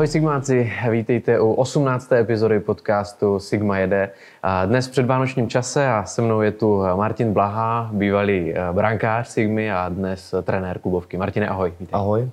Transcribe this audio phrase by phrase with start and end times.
[0.00, 2.12] Ahoj Sigmáci, vítejte u 18.
[2.12, 4.10] epizody podcastu Sigma jede.
[4.66, 9.72] Dnes v předvánočním čase a se mnou je tu Martin Blaha, bývalý eh, brankář Sigmy
[9.72, 11.16] a dnes trenér klubovky.
[11.16, 11.70] Martine, ahoj.
[11.80, 11.88] Vítej.
[11.92, 12.30] Ahoj.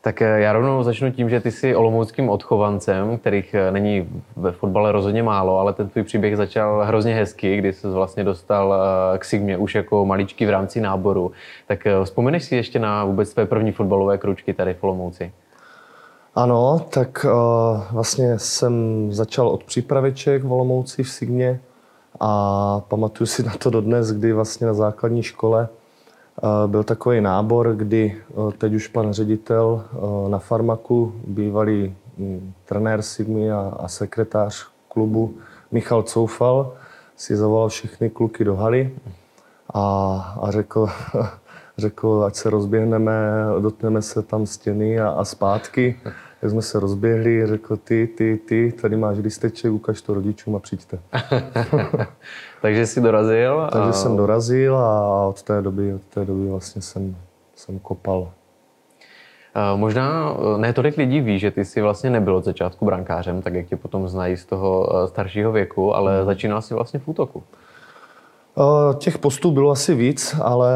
[0.00, 4.52] Tak eh, já rovnou začnu tím, že ty jsi olomouckým odchovancem, kterých eh, není ve
[4.52, 8.74] fotbale rozhodně málo, ale ten tvůj příběh začal hrozně hezky, kdy jsi vlastně dostal
[9.18, 11.32] k Sigmě už jako maličký v rámci náboru.
[11.66, 15.32] Tak vzpomeneš si ještě na vůbec tvé první fotbalové kručky tady v Olomouci?
[16.36, 21.60] Ano, tak uh, vlastně jsem začal od přípraveček v Olomouci v Signě
[22.20, 25.68] a pamatuju si na to dodnes, kdy vlastně na základní škole
[26.42, 32.54] uh, byl takový nábor, kdy uh, teď už pan ředitel uh, na farmaku, bývalý um,
[32.64, 35.34] trenér Sigmy a, a sekretář klubu
[35.72, 36.72] Michal Coufal,
[37.16, 38.94] si zavolal všechny kluky do haly
[39.74, 39.80] a,
[40.42, 40.88] a řekl,
[41.78, 43.12] řekl, ať se rozběhneme,
[43.60, 46.00] dotkneme se tam stěny a, a zpátky.
[46.44, 50.58] Tak jsme se rozběhli, řekl ty, ty, ty, tady máš listeček, ukaž to rodičům a
[50.58, 50.98] přijďte.
[52.62, 53.60] Takže jsi dorazil?
[53.60, 53.70] A...
[53.70, 57.16] Takže jsem dorazil a od té doby, od té doby vlastně jsem,
[57.54, 58.30] jsem kopal.
[59.76, 63.66] Možná ne tolik lidí ví, že ty jsi vlastně nebyl od začátku brankářem, tak jak
[63.66, 66.26] tě potom znají z toho eh, staršího věku, ale hmm.
[66.26, 67.42] začínal jsi vlastně v útoku.
[68.58, 70.72] Eh, těch postů bylo asi víc, ale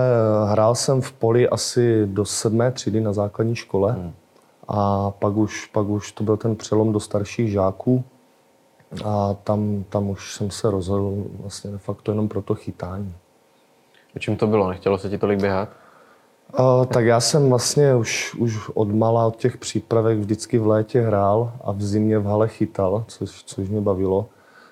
[0.51, 3.93] hrál jsem v poli asi do sedmé třídy na základní škole.
[3.93, 4.13] Hmm.
[4.69, 8.05] A pak už, pak už to byl ten přelom do starších žáků.
[9.05, 13.15] A tam, tam už jsem se rozhodl vlastně de facto jenom pro to chytání.
[14.17, 14.69] O čem to bylo?
[14.69, 15.69] Nechtělo se ti tolik běhat?
[16.59, 21.01] Uh, tak já jsem vlastně už, už od mala od těch přípravek vždycky v létě
[21.01, 24.27] hrál a v zimě v hale chytal, což, což mě bavilo.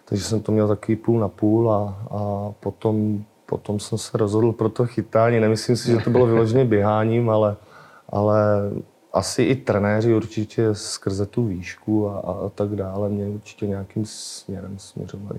[0.05, 4.53] Takže jsem to měl takový půl na půl a, a potom, potom jsem se rozhodl
[4.53, 5.41] pro to chytání.
[5.41, 7.57] Nemyslím si, že to bylo vyloženě běháním, ale,
[8.09, 8.37] ale
[9.17, 14.79] asi i trenéři určitě skrze tu výšku a, a tak dále mě určitě nějakým směrem
[14.79, 15.39] směřovali.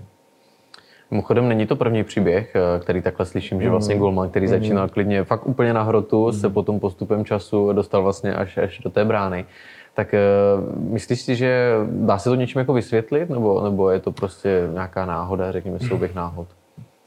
[1.11, 4.01] Mimochodem není to první příběh, eh, který takhle slyším, že vlastně mm.
[4.01, 6.33] Golman, který začínal klidně fakt úplně na hrotu, mm.
[6.33, 9.45] se potom postupem času dostal vlastně až, až do té brány.
[9.93, 14.11] Tak uh, myslíš si, že dá se to něčím jako vysvětlit, nebo, nebo je to
[14.11, 16.47] prostě nějaká náhoda, řekněme souběh náhod?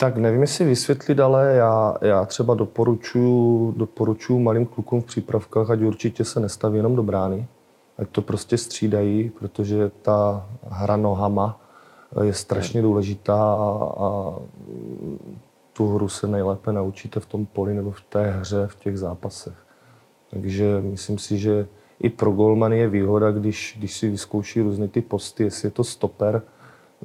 [0.00, 5.80] Tak nevím, jestli vysvětlit, ale já, já třeba doporučuji, doporučuji malým klukům v přípravkách, ať
[5.80, 7.46] určitě se nestaví jenom do brány,
[7.98, 11.60] ať to prostě střídají, protože ta hra nohama
[12.22, 14.34] je strašně důležitá a, a
[15.72, 19.66] tu hru se nejlépe naučíte v tom poli nebo v té hře, v těch zápasech.
[20.30, 21.66] Takže myslím si, že
[22.00, 25.84] i pro golmany je výhoda, když, když si vyzkouší různé ty posty, jestli je to
[25.84, 26.42] stoper,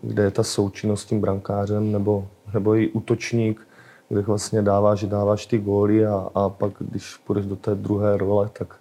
[0.02, 3.68] kde je ta součinnost s tím brankářem, nebo, nebo i útočník,
[4.10, 8.50] kde vlastně dáváš, dáváš ty góly a, a pak, když půjdeš do té druhé role,
[8.54, 8.76] tak,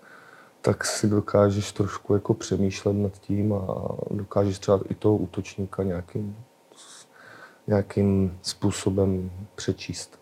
[0.60, 6.36] tak si dokážeš trošku jako přemýšlet nad tím a dokážeš třeba i toho útočníka nějakým,
[7.66, 10.19] nějakým způsobem přečíst.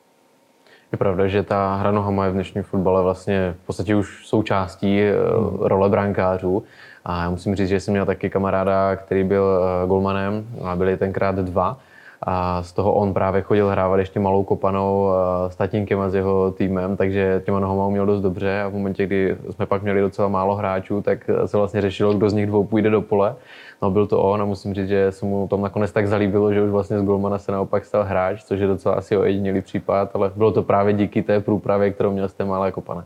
[0.93, 5.01] Je pravda, že ta hra nohama je v dnešním fotbale vlastně v podstatě už součástí
[5.01, 5.59] hmm.
[5.61, 6.63] role brankářů.
[7.05, 10.97] A já musím říct, že jsem měl taky kamaráda, který byl eh, golmanem a byli
[10.97, 11.79] tenkrát dva.
[12.27, 16.15] A z toho on právě chodil hrávat ještě malou kopanou eh, s tatínkem a s
[16.15, 20.01] jeho týmem, takže těma nohama uměl dost dobře a v momentě, kdy jsme pak měli
[20.01, 23.35] docela málo hráčů, tak se vlastně řešilo, kdo z nich dvou půjde do pole.
[23.83, 26.63] No byl to on a musím říct, že se mu tam nakonec tak zalíbilo, že
[26.63, 30.33] už vlastně z golmana se naopak stal hráč, což je docela asi ojedinělý případ, ale
[30.37, 33.05] bylo to právě díky té průpravě, kterou měl z té malé kopane.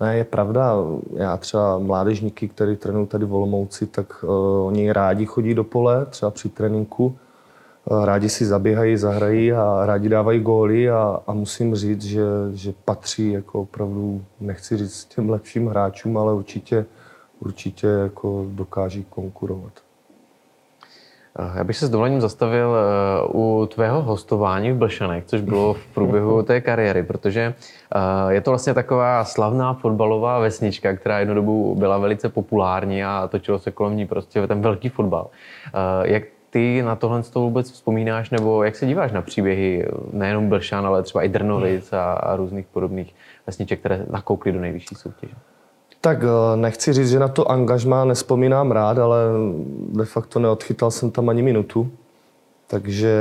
[0.00, 0.74] Ne, je pravda,
[1.14, 6.06] já třeba mládežníky, který trénují tady v Olomouci, tak uh, oni rádi chodí do pole,
[6.06, 7.16] třeba při tréninku,
[7.84, 12.22] uh, rádi si zaběhají, zahrají a rádi dávají góly a, a musím říct, že,
[12.52, 16.86] že patří jako opravdu, nechci říct těm lepším hráčům, ale určitě,
[17.40, 19.83] určitě jako dokáží konkurovat.
[21.56, 25.86] Já bych se s dovolením zastavil eh, u tvého hostování v Blšanech, což bylo v
[25.86, 27.54] průběhu té kariéry, protože
[27.94, 33.28] eh, je to vlastně taková slavná fotbalová vesnička, která jednu dobu byla velice populární a
[33.28, 35.30] točilo se kolem ní prostě ten velký fotbal.
[35.66, 35.70] Eh,
[36.12, 40.48] jak ty na tohle z toho vůbec vzpomínáš, nebo jak se díváš na příběhy nejenom
[40.48, 43.14] Blšan, ale třeba i Drnovic a, a různých podobných
[43.46, 45.34] vesniček, které nakoukly do nejvyšší soutěže?
[46.04, 49.16] Tak eh, nechci říct, že na to angažmá nespomínám rád, ale
[49.88, 51.90] de facto neodchytal jsem tam ani minutu.
[52.66, 53.16] Takže,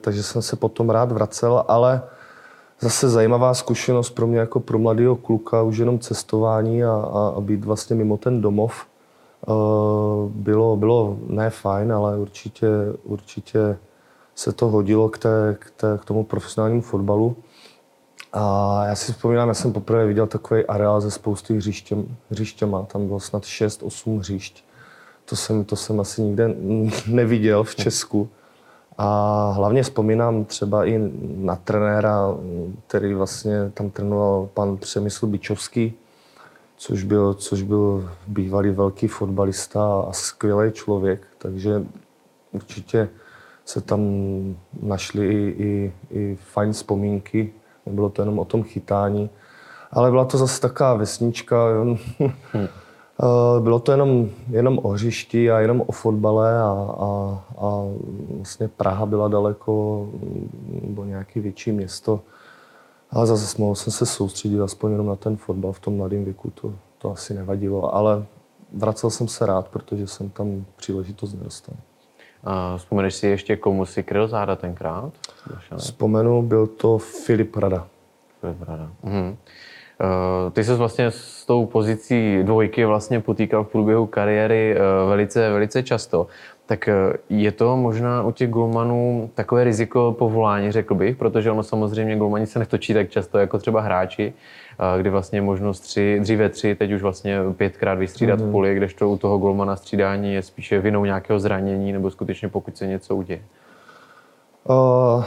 [0.00, 2.02] takže jsem se potom rád vracel, ale
[2.80, 7.40] zase zajímavá zkušenost pro mě jako pro mladého kluka, už jenom cestování a, a, a
[7.40, 8.86] být vlastně mimo ten domov.
[9.46, 12.68] Uh, bylo, bylo ne fajn, ale určitě,
[13.04, 13.78] určitě
[14.34, 17.36] se to hodilo k, té, k, té, k tomu profesionálnímu fotbalu.
[18.32, 22.82] A já si vzpomínám, já jsem poprvé viděl takový areál ze spousty hřištěm, hřištěma.
[22.82, 24.64] Tam bylo snad 6-8 hřišť.
[25.24, 26.54] To jsem, to jsem asi nikde
[27.06, 28.28] neviděl v Česku.
[28.98, 32.36] A hlavně vzpomínám třeba i na trenéra,
[32.86, 35.92] který vlastně tam trénoval pan Přemysl Bičovský,
[36.76, 41.26] což byl, což byl bývalý velký fotbalista a skvělý člověk.
[41.38, 41.82] Takže
[42.52, 43.08] určitě
[43.64, 44.00] se tam
[44.82, 47.52] našly i, i, i fajn vzpomínky.
[47.86, 49.30] Nebylo to jenom o tom chytání.
[49.90, 51.56] Ale byla to zase taková vesnička.
[52.52, 52.68] Hmm.
[53.60, 56.66] Bylo to jenom, jenom o hřišti a jenom o fotbale a,
[56.98, 57.84] a, a
[58.36, 60.08] vlastně Praha byla daleko,
[60.82, 62.20] nebo nějaké větší město.
[63.10, 66.50] Ale zase mohl jsem se soustředit aspoň jenom na ten fotbal v tom mladém věku,
[66.50, 67.94] to, to asi nevadilo.
[67.94, 68.24] Ale
[68.72, 71.74] vracel jsem se rád, protože jsem tam příležitost nedostal.
[72.44, 75.12] A vzpomeneš si ještě, komu si kryl záda tenkrát?
[75.76, 77.86] Vzpomenu, byl to Filip Rada.
[78.40, 78.90] Filip Rada.
[79.02, 79.36] Mhm.
[80.00, 85.50] Eh, ty se vlastně s tou pozicí dvojky vlastně potýkal v průběhu kariéry eh, velice,
[85.50, 86.26] velice často.
[86.66, 86.94] Tak eh,
[87.28, 92.46] je to možná u těch golmanů takové riziko povolání, řekl bych, protože ono samozřejmě golmani
[92.46, 94.32] se netočí tak často jako třeba hráči,
[94.98, 98.50] kdy vlastně je možnost tři, dříve tři, teď už vlastně pětkrát vystřídat mm-hmm.
[98.50, 102.86] poli, kdežto u toho golmana střídání je spíše vinou nějakého zranění nebo skutečně pokud se
[102.86, 103.42] něco uděje.
[104.64, 105.24] Uh,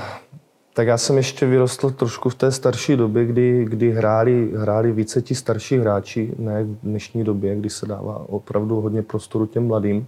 [0.75, 5.22] tak já jsem ještě vyrostl trošku v té starší době, kdy, kdy hráli, hráli více
[5.22, 10.07] ti starší hráči, ne v dnešní době, kdy se dává opravdu hodně prostoru těm mladým.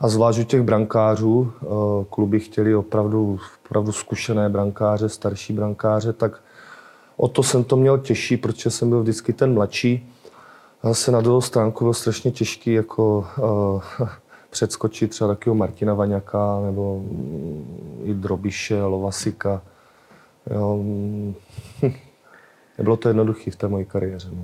[0.00, 1.66] A zvlášť u těch brankářů, eh,
[2.10, 6.40] kluby chtěli opravdu, opravdu zkušené brankáře, starší brankáře, tak
[7.16, 10.12] o to jsem to měl těžší, protože jsem byl vždycky ten mladší.
[10.82, 13.26] A zase na druhou stránku byl strašně těžký jako
[13.98, 14.08] uh,
[14.50, 17.02] předskočit třeba takového Martina Vaňaka nebo
[18.04, 19.62] i Drobiše, Lovasika.
[20.50, 21.34] Jo, mm,
[22.78, 24.28] nebylo to jednoduché v té mojí kariéře.
[24.32, 24.42] No.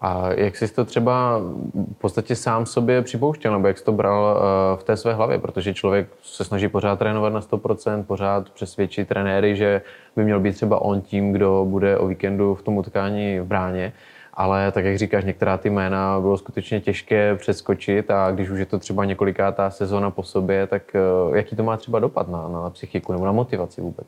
[0.00, 1.38] A jak jsi to třeba
[1.74, 5.38] v podstatě sám sobě připouštěl, nebo jak jsi to bral eh, v té své hlavě?
[5.38, 9.82] Protože člověk se snaží pořád trénovat na 100%, pořád přesvědčit trenéry, že
[10.16, 13.92] by měl být třeba on tím, kdo bude o víkendu v tom utkání v bráně.
[14.34, 18.66] Ale tak, jak říkáš, některá ty jména bylo skutečně těžké přeskočit a když už je
[18.66, 22.70] to třeba několikátá sezóna po sobě, tak eh, jaký to má třeba dopad na, na
[22.70, 24.06] psychiku nebo na motivaci vůbec?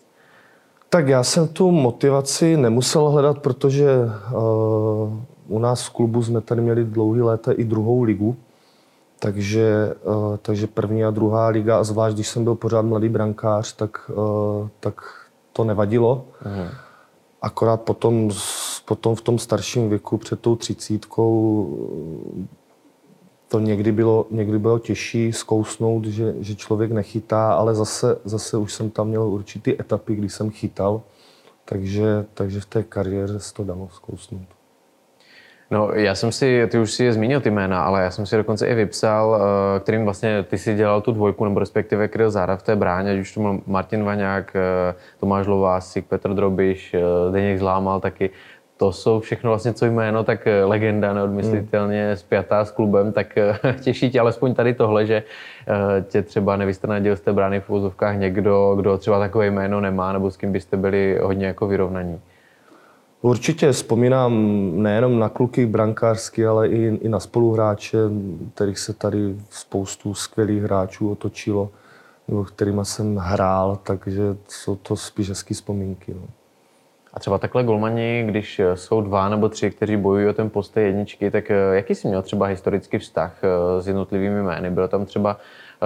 [0.90, 3.86] Tak já jsem tu motivaci nemusel hledat, protože
[4.32, 5.18] uh,
[5.48, 8.36] u nás v klubu jsme tady měli dlouhý léta i druhou ligu,
[9.18, 13.72] takže, uh, takže první a druhá liga, a zvlášť když jsem byl pořád mladý brankář,
[13.72, 15.00] tak, uh, tak
[15.52, 16.24] to nevadilo.
[16.44, 16.68] Uh-huh.
[17.42, 18.30] Akorát potom,
[18.84, 21.28] potom v tom starším věku, před tou třicítkou,
[23.48, 28.72] to někdy bylo, někdy bylo těžší zkousnout, že, že člověk nechytá, ale zase, zase už
[28.72, 31.02] jsem tam měl určitý etapy, kdy jsem chytal,
[31.64, 34.58] takže, takže v té kariéře se to dalo zkousnout.
[35.70, 38.36] No, já jsem si, ty už si je zmínil ty jména, ale já jsem si
[38.36, 39.40] dokonce i vypsal,
[39.76, 43.12] eh, kterým vlastně ty si dělal tu dvojku, nebo respektive kryl záda v té bráně,
[43.12, 47.00] ať už to byl Martin Vaňák, eh, Tomáš Lovásik, Petr Drobiš, eh,
[47.32, 48.30] Deněk Zlámal taky
[48.78, 52.16] to jsou všechno vlastně, co jméno, tak eh, legenda neodmyslitelně hmm.
[52.16, 55.22] spjatá s klubem, tak eh, těší tě alespoň tady tohle, že
[55.68, 60.12] eh, tě třeba nevystrnadil z té brány v úzovkách někdo, kdo třeba takové jméno nemá,
[60.12, 62.20] nebo s kým byste byli hodně jako vyrovnaní.
[63.22, 64.32] Určitě vzpomínám
[64.82, 67.98] nejenom na kluky brankářsky, ale i, i na spoluhráče,
[68.54, 71.70] kterých se tady spoustu skvělých hráčů otočilo,
[72.28, 76.14] nebo kterými jsem hrál, takže jsou to spíš hezké vzpomínky.
[76.14, 76.37] No.
[77.14, 81.30] A třeba takhle golmani, když jsou dva nebo tři, kteří bojují o ten post jedničky,
[81.30, 84.70] tak eh, jaký jsi měl třeba historický vztah eh, s jednotlivými jmény?
[84.70, 85.36] Bylo tam třeba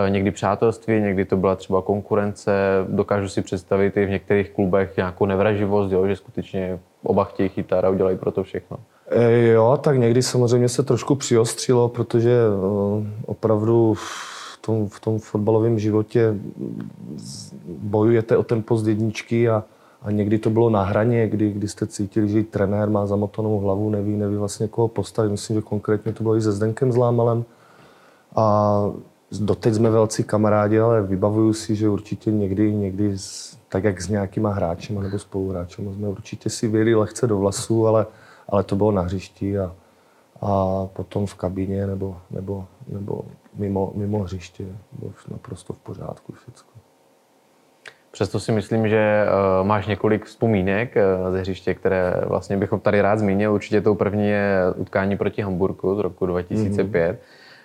[0.06, 2.52] eh, někdy přátelství, někdy to byla třeba konkurence.
[2.88, 7.84] Dokážu si představit i v některých klubech nějakou nevraživost, jo, že skutečně oba chtějí chytat
[7.84, 8.76] a udělají pro to všechno.
[9.10, 12.38] E, jo, tak někdy samozřejmě se trošku přiostřilo, protože
[13.26, 16.34] opravdu v tom, v tom fotbalovém životě
[17.66, 19.64] bojujete o ten post jedničky a
[20.02, 23.90] a někdy to bylo na hraně, kdy, kdy jste cítili, že trenér má zamotanou hlavu,
[23.90, 25.30] neví, neví vlastně koho postavit.
[25.30, 27.44] Myslím, že konkrétně to bylo i se Zdenkem Zlámalem.
[28.36, 28.84] A
[29.40, 33.16] doteď jsme velcí kamarádi, ale vybavuju si, že určitě někdy, někdy
[33.68, 38.06] tak jak s nějakýma hráči nebo spoluhráčem, jsme určitě si věli lehce do vlasů, ale,
[38.48, 39.74] ale to bylo na hřišti a,
[40.40, 46.81] a potom v kabině nebo, nebo, nebo mimo, mimo hřiště bylo naprosto v pořádku všechno.
[48.12, 53.00] Přesto si myslím, že uh, máš několik vzpomínek uh, ze hřiště, které vlastně bychom tady
[53.00, 53.52] rád zmínil.
[53.52, 57.16] Určitě tou první je utkání proti Hamburgu z roku 2005, mm-hmm.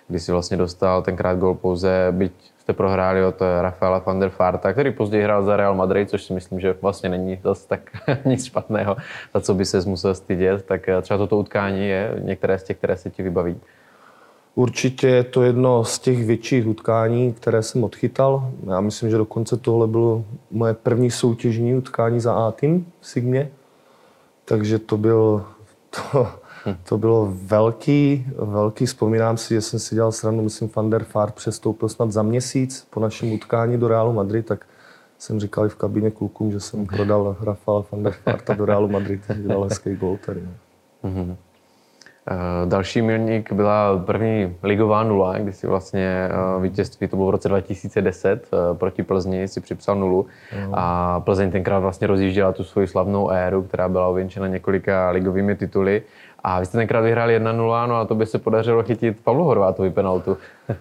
[0.08, 4.72] kdy si vlastně dostal tenkrát gol pouze, byť jste prohráli od Rafaela van der Farta,
[4.72, 7.80] který později hrál za Real Madrid, což si myslím, že vlastně není zase tak
[8.24, 8.96] nic špatného,
[9.34, 10.66] za co by se musel stydět.
[10.66, 13.60] Tak třeba toto utkání je některé z těch, které se ti vybaví.
[14.58, 18.50] Určitě je to jedno z těch větších utkání, které jsem odchytal.
[18.66, 23.50] Já myslím, že dokonce tohle bylo moje první soutěžní utkání za A-tým v Sigmě.
[24.44, 25.44] Takže to, byl,
[25.90, 26.28] to,
[26.88, 28.86] to bylo velký, velký.
[28.86, 32.86] Vzpomínám si, že jsem si dělal srandu, myslím, Van der Fart přestoupil snad za měsíc
[32.90, 34.66] po našem utkání do Realu Madrid, tak
[35.18, 38.88] jsem říkal i v kabině klukům, že jsem prodal Rafaela van der Farta do Realu
[38.88, 40.40] Madrid, dělal hezký gol tady.
[41.04, 41.36] Mm-hmm.
[42.64, 47.48] Další milník byla první ligová nula, kdy si vlastně eh, vítězství, to bylo v roce
[47.48, 50.26] 2010, eh, proti Plzni si připsal nulu
[50.66, 50.74] mm.
[50.74, 56.02] a Plzeň tenkrát vlastně rozjížděla tu svoji slavnou éru, která byla ověnčena několika ligovými tituly
[56.44, 59.90] a vy jste tenkrát vyhráli 1-0, no a to by se podařilo chytit Pavlu Horvátovi
[59.90, 60.36] penaltu.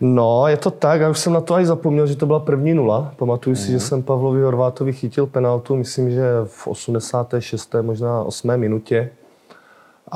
[0.00, 2.74] No, je to tak, já už jsem na to i zapomněl, že to byla první
[2.74, 3.12] nula.
[3.16, 3.56] Pamatuju mm.
[3.56, 3.80] si, že mhm.
[3.80, 7.74] jsem Pavlovi Horvátovi chytil penaltu, myslím, že v 86.
[7.82, 8.56] možná 8.
[8.56, 9.10] minutě.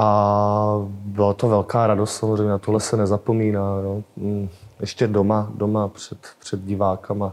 [0.01, 3.83] A byla to velká radost, samozřejmě, na tohle se nezapomíná.
[3.83, 4.03] No.
[4.17, 4.49] Mm,
[4.81, 7.33] ještě doma, doma před, před divákama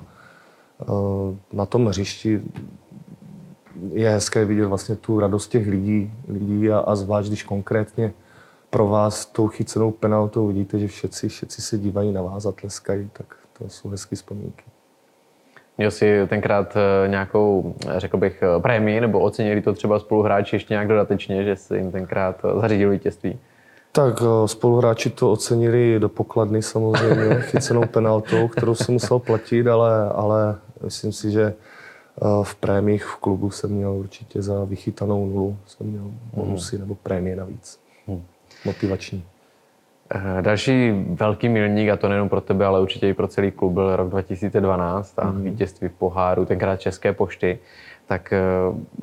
[0.81, 0.85] eh,
[1.53, 2.41] na tom hřišti
[3.93, 8.13] je hezké vidět vlastně tu radost těch lidí, lidí a, a zvlášť, když konkrétně
[8.69, 13.09] pro vás tou chycenou penaltou vidíte, že všetci, všetci se dívají na vás a tleskají,
[13.13, 14.63] tak to jsou hezké vzpomínky.
[15.77, 20.73] Měl jsi tenkrát eh, nějakou, řekl bych, eh, prémii, nebo ocenili to třeba spoluhráči ještě
[20.73, 23.39] nějak dodatečně, že jsi jim tenkrát eh, zařídil vítězství?
[23.91, 24.13] Tak
[24.45, 31.11] spoluhráči to ocenili do pokladny samozřejmě, chycenou penaltou, kterou jsem musel platit, ale, ale myslím
[31.11, 31.53] si, že
[32.43, 36.81] v prémích v klubu jsem měl určitě za vychytanou nulu, jsem měl bonusy mm.
[36.81, 37.79] nebo prémie navíc.
[38.07, 38.23] Mm.
[38.65, 39.23] Motivační.
[40.09, 43.73] Eh, další velký milník, a to nejen pro tebe, ale určitě i pro celý klub,
[43.73, 45.43] byl rok 2012 a mm.
[45.43, 47.59] vítězství v poháru, tenkrát České pošty.
[48.07, 48.39] Tak eh,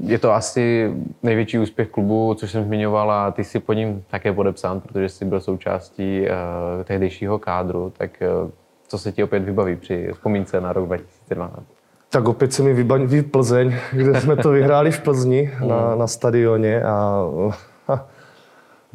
[0.01, 0.93] je to asi
[1.23, 5.25] největší úspěch klubu, což jsem zmiňoval a ty jsi pod ním také podepsán, protože jsi
[5.25, 7.93] byl součástí uh, tehdejšího kádru.
[7.99, 8.11] Tak
[8.45, 8.51] uh,
[8.89, 11.63] co se ti opět vybaví při vzpomínce na rok 2012?
[12.11, 16.83] Tak opět se mi vybaví Plzeň, kde jsme to vyhráli v Plzni na, na stadioně
[16.83, 17.27] a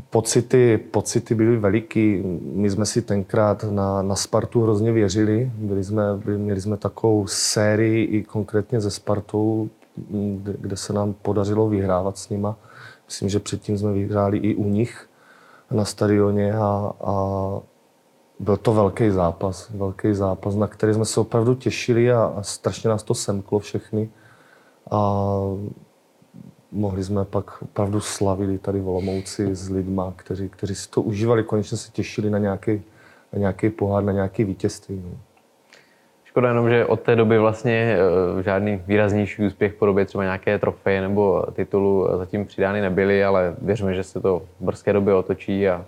[0.09, 2.23] pocity, pocity byly veliký.
[2.41, 5.51] My jsme si tenkrát na, na Spartu hrozně věřili.
[5.55, 9.69] Byli jsme, byli, měli jsme takovou sérii i konkrétně ze Spartou,
[10.37, 12.55] kde, kde se nám podařilo vyhrávat s nima.
[13.05, 15.09] Myslím, že předtím jsme vyhráli i u nich
[15.71, 17.13] na stadioně a, a
[18.39, 22.89] byl to velký zápas, velký zápas, na který jsme se opravdu těšili a, a strašně
[22.89, 24.09] nás to semklo všechny.
[24.91, 25.31] A
[26.71, 31.43] mohli jsme pak opravdu slavili tady v Olomouci s lidma, kteří, kteří si to užívali,
[31.43, 32.81] konečně se těšili na nějaký,
[33.33, 35.01] na nějaký pohár, na nějaký vítězství.
[35.05, 35.17] No.
[36.23, 37.97] Škoda jenom, že od té doby vlastně
[38.39, 43.55] eh, žádný výraznější úspěch v podobě třeba nějaké trofeje nebo titulu zatím přidány nebyly, ale
[43.61, 45.85] věříme, že se to v brzké době otočí a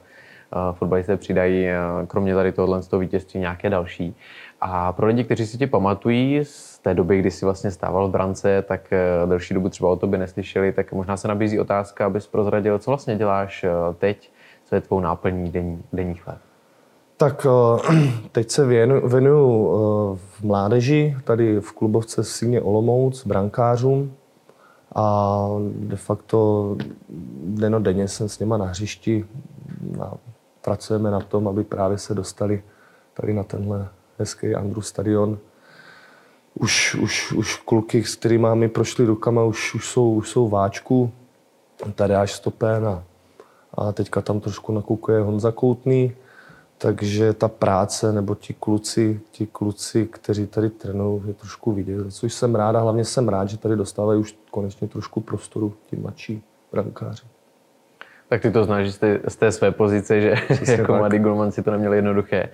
[0.74, 1.67] fotbalisté přidají
[2.07, 4.15] kromě tady tohohle z toho vítězství nějaké další.
[4.61, 8.11] A pro lidi, kteří si tě pamatují z té doby, kdy jsi vlastně stával v
[8.11, 12.27] brance, tak eh, delší dobu třeba o tobě neslyšeli, tak možná se nabízí otázka, abys
[12.27, 14.31] prozradil, co vlastně děláš eh, teď,
[14.65, 16.37] co je tvou náplní denní, denních let.
[17.17, 18.65] Tak eh, teď se
[19.07, 19.71] věnuju
[20.15, 24.13] v mládeži, tady v klubovce v Síně Olomouc, brankářům
[24.95, 26.77] a de facto
[27.43, 29.25] denodenně jsem s něma na hřišti,
[29.97, 30.13] na,
[30.61, 32.63] pracujeme na tom, aby právě se dostali
[33.13, 33.87] tady na tenhle
[34.19, 35.38] hezký Andrew stadion.
[36.53, 41.11] Už, už, už kluky, s kterými my prošli rukama, už, už, jsou, už jsou váčku.
[41.95, 43.03] Tady až stopen a,
[43.73, 46.15] a teďka tam trošku nakoukuje Honza Koutný.
[46.77, 52.13] Takže ta práce, nebo ti kluci, ti kluci, kteří tady trénují, je trošku vidět.
[52.13, 55.95] Což jsem rád a hlavně jsem rád, že tady dostávají už konečně trošku prostoru ti
[55.95, 57.23] mladší brankáři.
[58.29, 58.93] Tak ty to znáš
[59.27, 60.99] z té své pozice, že Přesně jako tak.
[60.99, 62.49] mladý golman si to neměl jednoduché.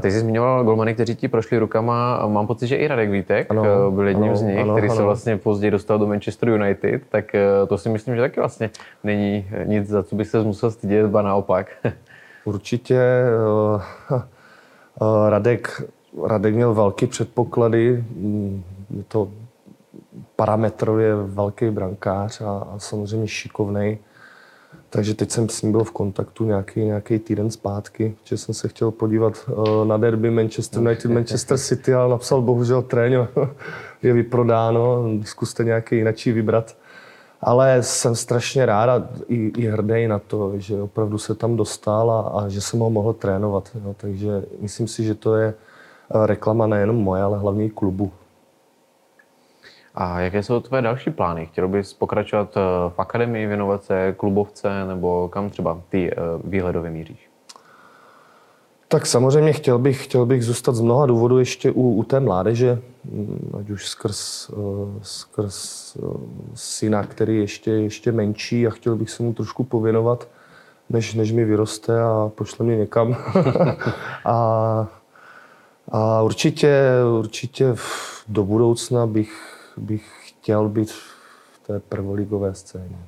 [0.00, 2.26] Ty jsi zmiňoval golmany, kteří ti prošli rukama.
[2.26, 4.88] Mám pocit, že i Radek Vítek ano, eh, byl jedním ano, z nich, ano, který
[4.88, 4.96] ano.
[4.96, 7.02] se vlastně později dostal do Manchester United.
[7.08, 8.70] Tak uh, to si myslím, že taky vlastně
[9.04, 11.66] není nic, za co by se musel stydět, ba naopak.
[12.44, 13.00] Určitě
[15.28, 15.82] Radek,
[16.24, 18.04] Radek měl velké předpoklady.
[18.16, 18.62] Mm,
[18.96, 19.28] je to
[20.36, 23.98] parametrově velký brankář a, a samozřejmě šikovný.
[24.96, 28.68] Takže teď jsem s ním byl v kontaktu nějaký, nějaký týden zpátky, že jsem se
[28.68, 33.18] chtěl podívat uh, na derby Manchester United, Manchester City, ale napsal bohužel tréně
[34.02, 36.76] je vyprodáno, zkuste nějaký jinačí vybrat.
[37.40, 42.10] Ale jsem strašně rád a i, i hrdý na to, že opravdu se tam dostal
[42.10, 43.70] a, a že jsem ho mohl trénovat.
[43.84, 43.94] Jo.
[43.96, 45.54] Takže myslím si, že to je
[46.14, 48.12] eh, reklama nejenom moje, ale hlavně i klubu.
[49.96, 51.46] A jaké jsou tvoje další plány?
[51.46, 56.90] Chtěl bys pokračovat eh, v akademii, věnovat se klubovce, nebo kam třeba ty eh, výhledově
[56.90, 57.28] míříš?
[58.88, 62.78] Tak samozřejmě chtěl bych, chtěl bych zůstat z mnoha důvodů ještě u, u té mládeže,
[63.04, 65.96] mm, ať už skrz, uh, skrz
[66.54, 70.28] syna, který ještě, ještě menší a chtěl bych se mu trošku pověnovat,
[70.90, 73.16] než, než mi vyroste a pošle mě někam.
[74.24, 74.86] a,
[75.88, 76.82] a určitě,
[77.18, 77.74] určitě
[78.28, 82.98] do budoucna bych, bych chtěl být v té prvoligové scéně.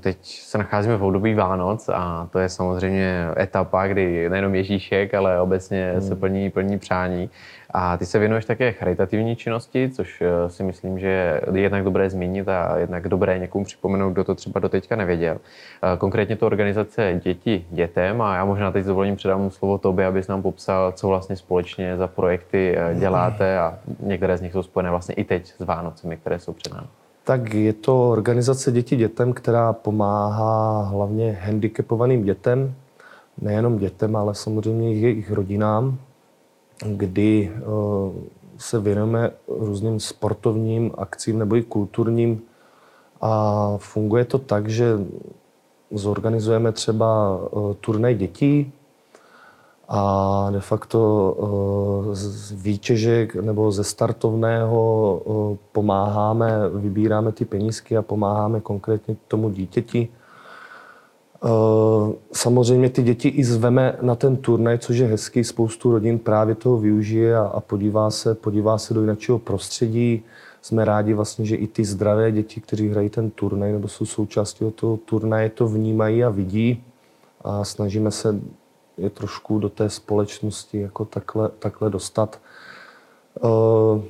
[0.00, 5.40] Teď se nacházíme v období Vánoc a to je samozřejmě etapa, kdy nejenom Ježíšek, ale
[5.40, 6.00] obecně hmm.
[6.00, 7.30] se plní, plní přání.
[7.70, 11.08] A ty se věnuješ také charitativní činnosti, což eh, si myslím, že
[11.52, 15.38] je jednak dobré zmínit a jednak dobré někomu připomenout, kdo to třeba do teďka nevěděl.
[15.82, 20.06] Eh, konkrétně to organizace Děti dětem a já možná teď s dovolením předám slovo tobě,
[20.06, 24.62] abys nám popsal, co vlastně společně za projekty eh, děláte a některé z nich jsou
[24.62, 26.86] spojené vlastně i teď s Vánocemi, které jsou před námi.
[27.26, 32.74] Tak je to organizace Děti dětem, která pomáhá hlavně handicapovaným dětem,
[33.40, 35.98] nejenom dětem, ale samozřejmě i jejich rodinám,
[36.86, 37.62] kdy eh,
[38.58, 42.42] se věnujeme různým sportovním akcím nebo i kulturním.
[43.20, 44.98] A funguje to tak, že
[45.90, 48.72] zorganizujeme třeba eh, turnej dětí,
[49.88, 51.00] a de facto
[51.38, 55.22] eh, z výtěžek nebo ze startovného
[55.54, 60.08] eh, pomáháme, vybíráme ty penízky a pomáháme konkrétně tomu dítěti.
[61.44, 61.48] Eh,
[62.32, 65.44] samozřejmě ty děti i zveme na ten turnaj, což je hezký.
[65.44, 70.22] Spoustu rodin právě toho využije a, podívá, se, podívá se do jiného prostředí.
[70.62, 74.70] Jsme rádi vlastně, že i ty zdravé děti, kteří hrají ten turnaj nebo jsou součástí
[74.70, 76.84] toho turnaje, to vnímají a vidí.
[77.44, 78.40] A snažíme se
[78.96, 82.40] je trošku do té společnosti jako takhle, takhle dostat.
[83.44, 84.02] Eh,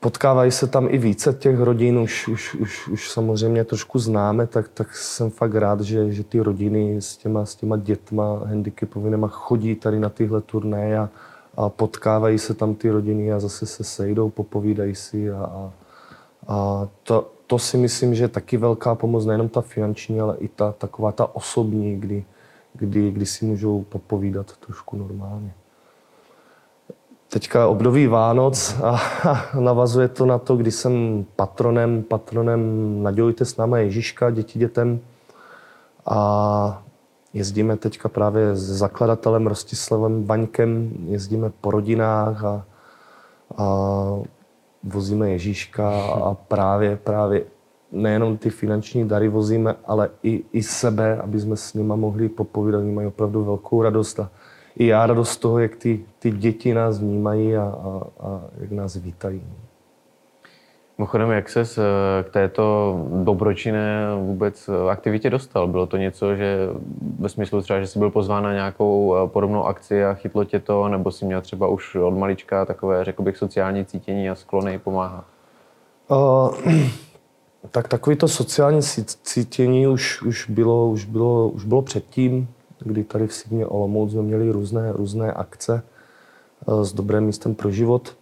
[0.00, 4.68] potkávají se tam i více těch rodin, už, už, už, už samozřejmě trošku známe, tak,
[4.68, 9.74] tak jsem fakt rád, že, že ty rodiny s těma, s těma dětma handicapovinýma chodí
[9.74, 11.10] tady na tyhle turné a,
[11.56, 15.72] a potkávají se tam ty rodiny a zase se sejdou, popovídají si a, a,
[16.48, 20.48] a to, to si myslím, že je taky velká pomoc, nejenom ta finanční, ale i
[20.48, 22.24] ta taková ta osobní, kdy,
[22.72, 25.54] kdy, kdy si můžou popovídat trošku normálně.
[27.28, 29.00] Teďka období Vánoc a,
[29.60, 32.62] navazuje to na to, kdy jsem patronem, patronem
[33.02, 35.00] Nadějujte s náma Ježíška, děti dětem.
[36.06, 36.82] A
[37.32, 42.64] jezdíme teďka právě s zakladatelem Rostislavem Vaňkem, jezdíme po rodinách a,
[43.56, 43.64] a
[44.84, 47.44] vozíme Ježíška a právě, právě
[47.92, 52.78] nejenom ty finanční dary vozíme, ale i, i sebe, aby jsme s nima mohli popovídat.
[52.78, 54.30] Oni mají opravdu velkou radost a
[54.76, 58.70] i já radost z toho, jak ty, ty děti nás vnímají a, a, a jak
[58.70, 59.42] nás vítají.
[60.98, 61.64] Mimochodem, jak se
[62.22, 65.68] k této dobročinné vůbec aktivitě dostal?
[65.68, 66.68] Bylo to něco, že
[67.18, 70.60] ve smyslu třeba, že jsi byl pozván na nějakou eh, podobnou akci a chytlo tě
[70.60, 74.78] to, nebo jsi měl třeba už od malička takové, řekl bych, sociální cítění a sklony
[74.78, 75.24] pomáhat?
[76.08, 76.54] Uh,
[77.70, 78.82] tak takový to sociální
[79.22, 84.22] cítění už, už, bylo, už, bylo, už bylo předtím, kdy tady v Signě Olomouc jsme
[84.22, 85.82] měli různé, různé akce
[86.82, 88.16] s dobrým místem pro život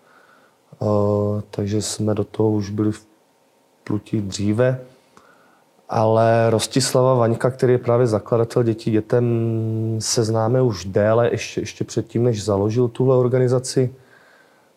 [1.51, 3.07] takže jsme do toho už byli v
[3.85, 4.81] plutí dříve.
[5.89, 9.25] Ale Rostislava Vaňka, který je právě zakladatel dětí dětem,
[9.99, 13.95] se známe už déle, ještě, ještě předtím, než založil tuhle organizaci.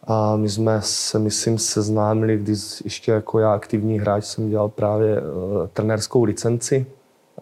[0.07, 5.21] A my jsme se, myslím, seznámili, když ještě jako já aktivní hráč jsem dělal právě
[5.21, 5.27] uh,
[5.73, 6.85] trenérskou licenci.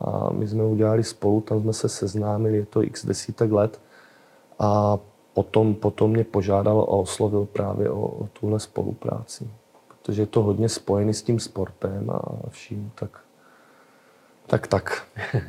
[0.01, 3.81] A my jsme udělali spolu, tam jsme se seznámili, je to x desítek let.
[4.59, 4.97] A
[5.33, 9.47] potom, potom mě požádal a oslovil právě o, o tuhle spolupráci.
[9.87, 13.23] Protože je to hodně spojený s tím sportem a vším, tak
[14.47, 14.67] tak.
[14.67, 15.03] tak.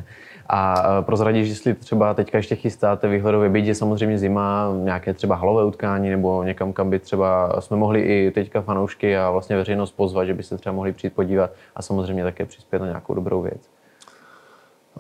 [0.49, 5.37] A e, prozradíš, jestli třeba teďka ještě chystáte výhledově, byť je samozřejmě zima, nějaké třeba
[5.37, 9.93] halové utkání nebo někam, kam by třeba jsme mohli i teďka fanoušky a vlastně veřejnost
[9.93, 13.43] pozvat, že by se třeba mohli přijít podívat a samozřejmě také přispět na nějakou dobrou
[13.43, 13.71] věc.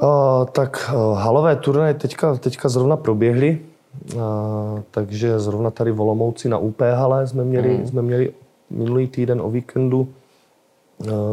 [0.02, 0.08] Uh,
[0.52, 3.60] tak uh, halové turnaje teďka, teďka zrovna proběhly.
[4.20, 7.86] A, takže zrovna tady v Olomouci na UP hale jsme měli, mm.
[7.86, 8.32] jsme měli
[8.70, 10.08] minulý týden o víkendu,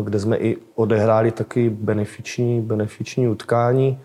[0.04, 4.00] kde jsme i odehráli taky benefiční, benefiční utkání.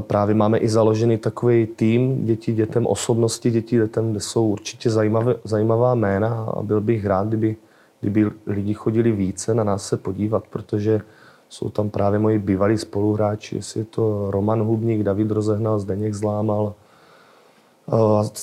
[0.00, 5.34] Právě máme i založený takový tým dětí dětem, osobnosti dětí dětem, kde jsou určitě zajímavé,
[5.44, 7.56] zajímavá jména a byl bych rád, kdyby,
[8.00, 11.00] kdyby lidi chodili více na nás se podívat, protože
[11.48, 16.74] jsou tam právě moji bývalí spoluhráči, jestli je to Roman Hubník, David Rozehnal, Zdeněk Zlámal,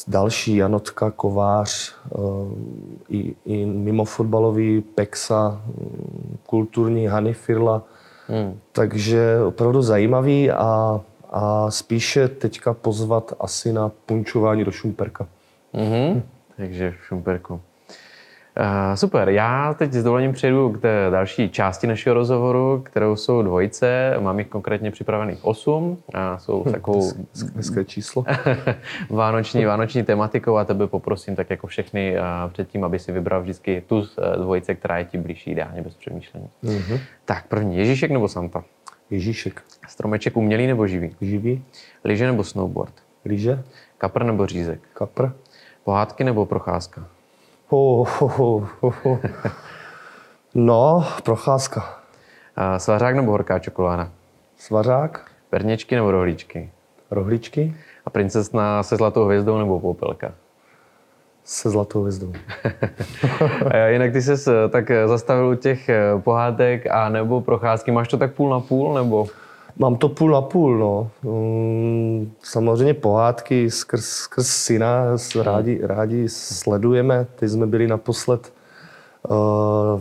[0.08, 1.96] další Janotka, Kovář,
[3.10, 5.62] i, i mimo fotbalový Pexa,
[6.46, 7.84] kulturní Hany Firla.
[8.28, 8.60] Hmm.
[8.72, 15.28] Takže opravdu zajímavý a, a spíše teďka pozvat asi na punčování do Šumperka.
[15.74, 16.22] Mm-hmm.
[16.58, 17.62] Takže v Šumperku.
[18.60, 23.42] Uh, super, já teď s dovolením přejdu k té další části našeho rozhovoru, kterou jsou
[23.42, 24.16] dvojice.
[24.20, 27.12] Mám jich konkrétně připravených osm a jsou hm, takovou...
[27.56, 28.26] Hezké číslo.
[29.10, 33.84] vánoční, vánoční tematikou a tebe poprosím tak jako všechny uh, předtím, aby si vybral vždycky
[33.88, 34.06] tu uh,
[34.38, 36.50] dvojice, která je ti blížší, ideálně bez přemýšlení.
[36.64, 37.00] Mm-hmm.
[37.26, 38.64] Tak první, Ježíšek nebo Santa?
[39.10, 39.62] Ježíšek.
[39.88, 41.16] Stromeček umělý nebo živý?
[41.22, 41.64] Živý.
[42.04, 42.94] Lyže nebo snowboard?
[43.26, 43.64] Lyže.
[43.98, 44.80] Kapr nebo řízek?
[44.94, 45.30] Kapr.
[45.84, 47.08] Pohádky nebo procházka?
[47.70, 49.20] Oh, oh, oh.
[50.56, 52.00] No, procházka.
[52.56, 54.12] A svařák nebo horká čokoláda?
[54.58, 55.32] Svařák.
[55.50, 56.72] Perněčky nebo rohlíčky?
[57.12, 57.76] Rohlíčky.
[58.06, 60.34] A princezna se zlatou hvězdou nebo popelka?
[61.44, 62.34] Se zlatou hvězdou.
[63.88, 64.32] Jinak ty jsi
[64.70, 67.92] tak zastavil u těch eh, pohádek a nebo procházky.
[67.92, 69.28] Máš to tak půl na půl nebo?
[69.80, 71.12] Mám to půl na půl, no.
[71.24, 77.28] Mm, samozřejmě pohádky skrz, skrz syna rádi, rádi sledujeme.
[77.36, 78.54] Teď jsme byli naposled
[79.30, 79.36] uh,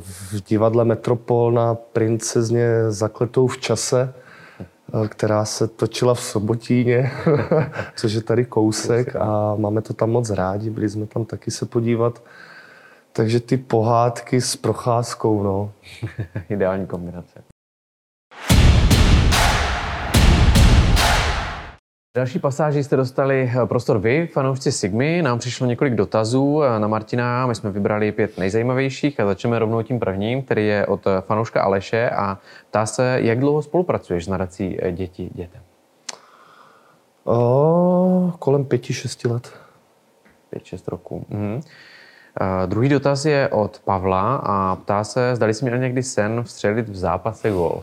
[0.01, 4.15] v divadle Metropol na princezně zakletou v čase,
[4.95, 7.13] uh, která se točila v Sobotíně,
[7.97, 10.71] což je tady kousek a máme to tam moc rádi.
[10.71, 12.23] Byli jsme tam taky se podívat.
[13.13, 15.73] Takže ty pohádky s procházkou, no.
[16.49, 17.46] Ideální kombinace.
[22.17, 25.23] Další pasáži jste dostali eh, prostor vy, fanoušci Sigmy.
[25.23, 27.47] Nám přišlo několik dotazů eh, na Martina.
[27.47, 31.63] My jsme vybrali pět nejzajímavějších a začneme rovnou tím prvním, který je od eh, fanouška
[31.63, 32.39] Aleše a
[32.71, 35.61] ptá se, jak dlouho spolupracuješ s nadací Děti dětem?
[37.25, 39.53] O, kolem pěti, šesti let.
[40.51, 41.27] Pět, šest roků.
[41.29, 41.55] Mhm.
[42.41, 46.89] Uh, druhý dotaz je od Pavla a ptá se, zdali jsi měl někdy sen vstřelit
[46.89, 47.83] v zápase gol.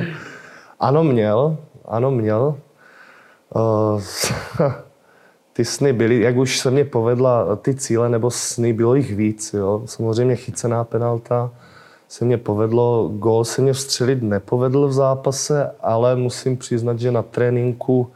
[0.80, 1.56] ano, měl.
[1.84, 2.56] Ano, měl.
[3.54, 4.02] Uh,
[5.52, 9.54] ty sny byly, jak už se mě povedla ty cíle, nebo sny, bylo jich víc.
[9.54, 9.82] Jo.
[9.84, 11.50] Samozřejmě chycená penalta
[12.08, 17.22] se mě povedlo, gól se mě vstřelit nepovedl v zápase, ale musím přiznat, že na
[17.22, 18.10] tréninku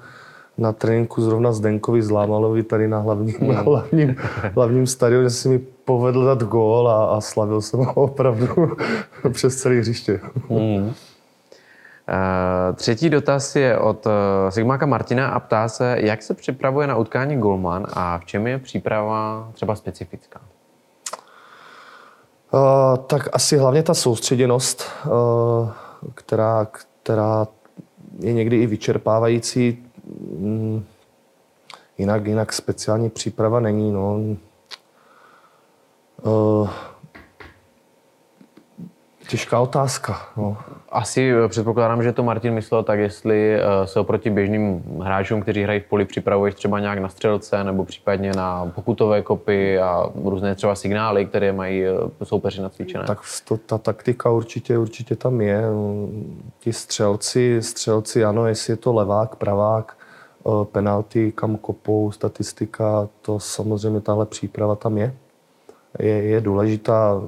[0.59, 3.55] na tréninku zrovna Zdenkovi Zlámalovi tady na hlavním, mm.
[3.55, 4.17] hlavním,
[4.55, 8.49] hlavním stadioně se mi povedl dát gól a, a slavil jsem ho opravdu
[9.33, 10.21] přes celé hřiště.
[10.49, 10.93] Mm.
[12.09, 16.97] Eh, třetí dotaz je od eh, Sigmáka Martina a ptá se, jak se připravuje na
[16.97, 20.41] utkání Golman a v čem je příprava třeba specifická?
[22.53, 25.13] Uh, tak asi hlavně ta soustředěnost, uh,
[26.15, 26.67] která,
[27.03, 27.47] která
[28.19, 29.85] je někdy i vyčerpávající.
[30.39, 30.85] Mm,
[31.99, 33.93] jinak, jinak speciální příprava není.
[33.93, 34.19] No.
[36.23, 36.69] Uh,
[39.35, 40.21] Těžká otázka.
[40.37, 40.57] No.
[40.89, 45.63] Asi eh, předpokládám, že to Martin myslel tak, jestli eh, se oproti běžným hráčům, kteří
[45.63, 50.55] hrají v poli, připravuješ třeba nějak na střelce nebo případně na pokutové kopy a různé
[50.55, 53.05] třeba signály, které mají eh, soupeři nacvičené.
[53.05, 53.19] Tak
[53.49, 55.63] to, ta taktika určitě, určitě tam je.
[56.59, 59.97] Ti střelci, střelci, ano, jestli je to levák, pravák,
[60.65, 65.15] penalty, kam kopou, statistika, to samozřejmě tahle příprava tam je
[65.99, 67.23] je, je důležitá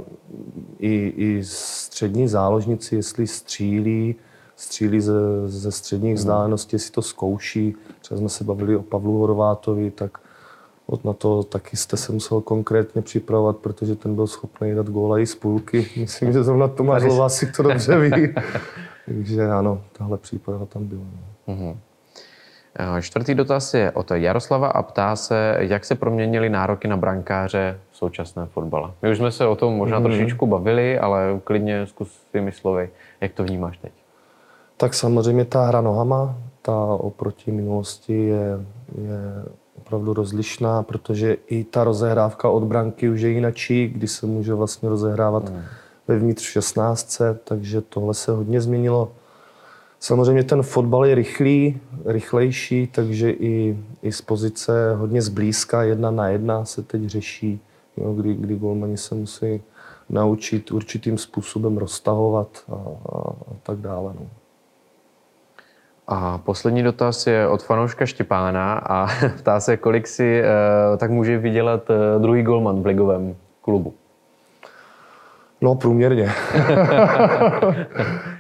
[0.79, 4.15] i, i střední záložníci, jestli střílí,
[4.57, 5.13] střílí ze,
[5.47, 6.19] ze středních hmm.
[6.19, 7.75] vzdáleností, jestli to zkouší.
[8.01, 10.19] Třeba jsme se bavili o Pavlu Horvátovi, tak
[10.87, 15.19] od na to taky jste se musel konkrétně připravovat, protože ten byl schopný dát góla
[15.19, 15.89] i z půlky.
[15.97, 18.35] Myslím, že zrovna Tomáš si to dobře ví.
[19.07, 21.03] Takže ano, tahle příprava tam byla.
[21.49, 21.77] Mm-hmm.
[23.01, 27.97] Čtvrtý dotaz je od Jaroslava a ptá se, jak se proměnily nároky na brankáře v
[27.97, 28.91] současném fotbale.
[29.03, 30.03] My už jsme se o tom možná mm-hmm.
[30.03, 33.93] trošičku bavili, ale klidně zkus svými slovy, jak to vnímáš teď?
[34.77, 38.61] Tak samozřejmě ta hra nohama, ta oproti minulosti je,
[38.99, 39.45] je
[39.79, 44.89] opravdu rozlišná, protože i ta rozehrávka od branky už je jinačí, kdy se může vlastně
[44.89, 45.63] rozehrávat mm.
[46.09, 49.11] vevnitř v 16, takže tohle se hodně změnilo.
[50.01, 56.29] Samozřejmě ten fotbal je rychlý, rychlejší, takže i, i z pozice hodně zblízka, jedna na
[56.29, 57.61] jedna se teď řeší,
[57.97, 59.63] jo, kdy, kdy golmani se musí
[60.09, 64.13] naučit určitým způsobem roztahovat a, a, a tak dále.
[64.21, 64.27] No.
[66.07, 71.39] A poslední dotaz je od fanouška Štěpána a ptá se, kolik si uh, tak může
[71.39, 73.95] vydělat uh, druhý golman v ligovém klubu.
[75.61, 76.33] No, průměrně.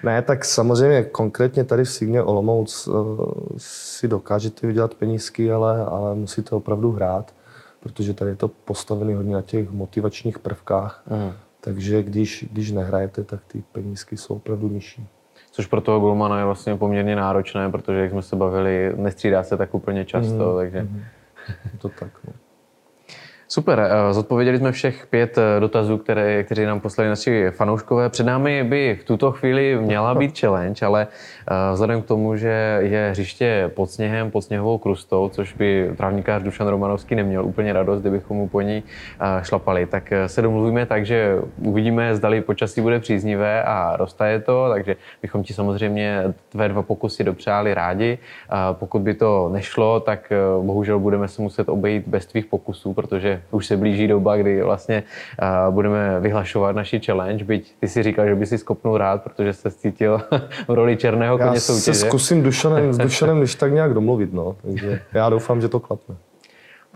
[0.02, 3.18] ne, tak samozřejmě konkrétně tady v Signě Olomouc uh,
[3.56, 7.34] si dokážete vydělat penízky, ale, ale musíte opravdu hrát,
[7.80, 11.02] protože tady je to postavené hodně na těch motivačních prvkách.
[11.10, 11.32] Mm.
[11.60, 15.06] Takže když, když nehrajete, tak ty penízky jsou opravdu nižší.
[15.50, 19.56] což pro toho golmana je vlastně poměrně náročné, protože jak jsme se bavili, nestřídá se
[19.56, 20.82] tak úplně často, mm, takže...
[20.82, 21.02] Mm.
[21.78, 22.32] To tak, no.
[23.48, 28.08] Super, eh, zodpověděli jsme všech pět eh, dotazů, které, kteří nám poslali naši fanouškové.
[28.08, 32.78] Před námi by v tuto chvíli měla být challenge, ale eh, vzhledem k tomu, že
[32.82, 38.00] je hřiště pod sněhem, pod sněhovou krustou, což by trávníkář Dušan Romanovský neměl úplně radost,
[38.00, 38.82] kdybychom mu po ní
[39.42, 44.96] šlapali, tak se domluvíme tak, že uvidíme, zdali počasí bude příznivé a roztaje to, takže
[45.22, 48.18] bychom ti samozřejmě tvé dva pokusy dopřáli rádi.
[48.72, 50.32] Pokud by to nešlo, tak
[50.62, 55.02] bohužel budeme se muset obejít bez tvých pokusů, protože už se blíží doba, kdy vlastně
[55.42, 59.52] uh, budeme vyhlašovat naši challenge, byť ty si říkal, že by si skopnul rád, protože
[59.52, 60.20] se cítil
[60.68, 61.90] v roli černého koně soutěže.
[61.90, 64.56] Já se zkusím Dušanem, s Dušanem když tak nějak domluvit, no.
[64.62, 66.16] Takže já doufám, že to klapne.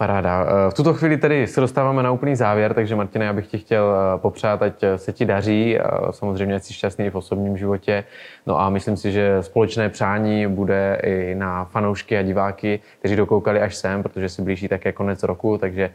[0.01, 0.47] Paráda.
[0.47, 3.59] Eh, v tuto chvíli tedy se dostáváme na úplný závěr, takže Martine, já bych ti
[3.59, 5.79] chtěl eh, popřát, ať eh, se ti daří,
[6.11, 8.05] samozřejmě jsi šťastný v osobním životě.
[8.47, 13.61] No a myslím si, že společné přání bude i na fanoušky a diváky, kteří dokoukali
[13.61, 15.91] až sem, protože se blíží také konec roku, takže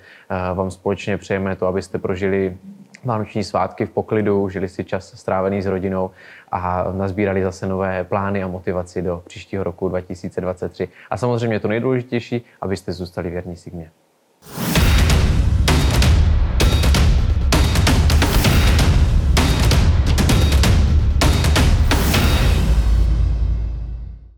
[0.53, 2.57] vám společně přejeme to, abyste prožili
[3.05, 6.11] vánoční svátky v poklidu, žili si čas strávený s rodinou
[6.55, 10.89] a nazbírali zase nové plány a motivaci do příštího roku 2023.
[11.09, 13.91] A samozřejmě to nejdůležitější, abyste zůstali věrní Sigmě.